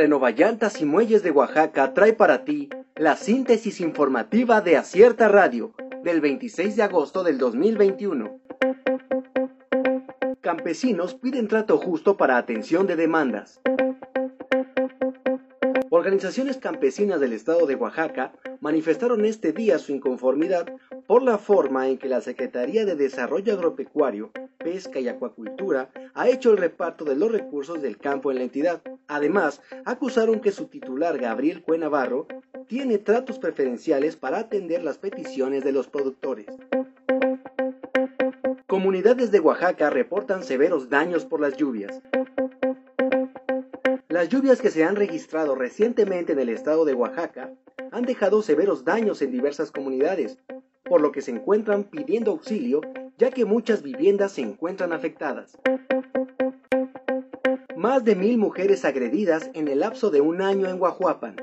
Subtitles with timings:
[0.00, 6.22] Renovallantas y Muelles de Oaxaca trae para ti la síntesis informativa de Acierta Radio del
[6.22, 8.40] 26 de agosto del 2021.
[10.40, 13.60] Campesinos piden trato justo para atención de demandas.
[16.00, 20.66] Organizaciones campesinas del estado de Oaxaca manifestaron este día su inconformidad
[21.06, 26.52] por la forma en que la Secretaría de Desarrollo Agropecuario, Pesca y Acuacultura ha hecho
[26.52, 28.80] el reparto de los recursos del campo en la entidad.
[29.08, 32.26] Además, acusaron que su titular Gabriel Cuenavarro
[32.66, 36.46] tiene tratos preferenciales para atender las peticiones de los productores.
[38.66, 42.00] Comunidades de Oaxaca reportan severos daños por las lluvias.
[44.10, 47.52] Las lluvias que se han registrado recientemente en el estado de Oaxaca
[47.92, 50.36] han dejado severos daños en diversas comunidades,
[50.82, 52.80] por lo que se encuentran pidiendo auxilio
[53.18, 55.56] ya que muchas viviendas se encuentran afectadas.
[57.76, 61.36] Más de mil mujeres agredidas en el lapso de un año en Guajuapan.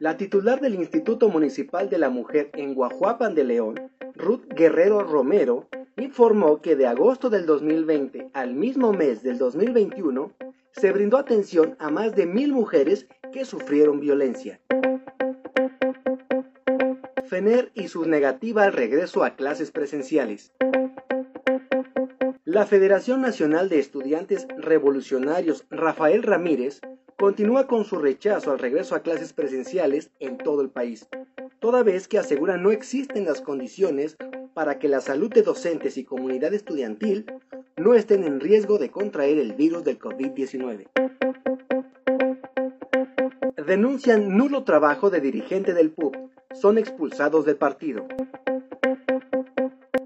[0.00, 5.68] La titular del Instituto Municipal de la Mujer en Guajuapan de León, Ruth Guerrero Romero,
[5.96, 10.32] informó que de agosto del 2020 al mismo mes del 2021
[10.80, 14.60] se brindó atención a más de mil mujeres que sufrieron violencia.
[17.26, 20.52] FENER y su negativa al regreso a clases presenciales.
[22.44, 26.80] La Federación Nacional de Estudiantes Revolucionarios Rafael Ramírez
[27.18, 31.08] continúa con su rechazo al regreso a clases presenciales en todo el país,
[31.58, 34.16] toda vez que asegura no existen las condiciones
[34.54, 37.26] para que la salud de docentes y comunidad estudiantil
[37.78, 40.88] no estén en riesgo de contraer el virus del COVID-19.
[43.66, 46.16] Denuncian nulo trabajo de dirigente del PUB,
[46.54, 48.06] son expulsados del partido.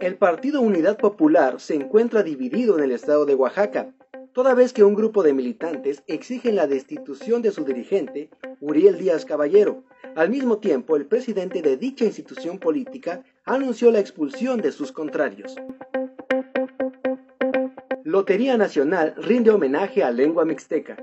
[0.01, 3.95] El Partido Unidad Popular se encuentra dividido en el estado de Oaxaca,
[4.33, 8.29] toda vez que un grupo de militantes exigen la destitución de su dirigente,
[8.61, 9.85] Uriel Díaz Caballero.
[10.17, 15.57] Al mismo tiempo, el presidente de dicha institución política anunció la expulsión de sus contrarios.
[18.23, 20.97] Lotería Nacional rinde homenaje a lengua mixteca.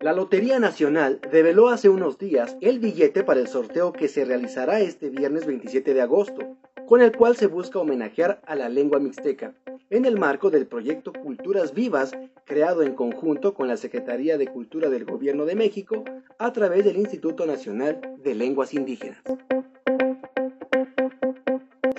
[0.00, 4.80] La Lotería Nacional reveló hace unos días el billete para el sorteo que se realizará
[4.80, 6.56] este viernes 27 de agosto,
[6.86, 9.52] con el cual se busca homenajear a la lengua mixteca
[9.90, 12.12] en el marco del proyecto Culturas Vivas,
[12.46, 16.04] creado en conjunto con la Secretaría de Cultura del Gobierno de México
[16.38, 19.18] a través del Instituto Nacional de Lenguas Indígenas.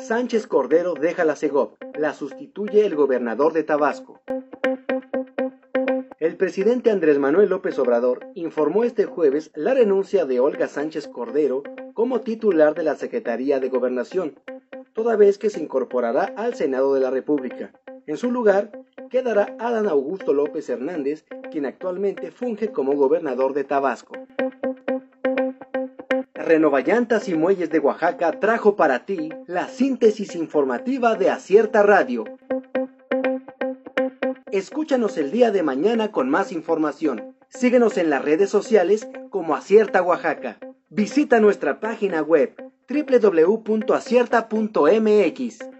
[0.09, 4.19] Sánchez Cordero deja la CEGOP, la sustituye el gobernador de Tabasco.
[6.19, 11.61] El presidente Andrés Manuel López Obrador informó este jueves la renuncia de Olga Sánchez Cordero
[11.93, 14.39] como titular de la Secretaría de Gobernación,
[14.93, 17.71] toda vez que se incorporará al Senado de la República.
[18.07, 18.71] En su lugar
[19.11, 24.15] quedará Adán Augusto López Hernández, quien actualmente funge como gobernador de Tabasco.
[26.49, 32.23] Renovallantas y Muelles de Oaxaca trajo para ti la síntesis informativa de Acierta Radio.
[34.51, 37.35] Escúchanos el día de mañana con más información.
[37.49, 40.57] Síguenos en las redes sociales como Acierta Oaxaca.
[40.89, 42.55] Visita nuestra página web
[42.89, 45.78] www.acierta.mx.